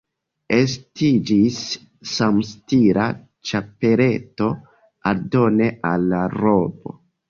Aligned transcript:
Estiĝis 0.59 1.59
samstila 2.13 3.07
ĉapeleto 3.53 4.53
aldone 5.15 5.75
al 5.97 6.13
la 6.15 6.29
robo. 6.41 7.03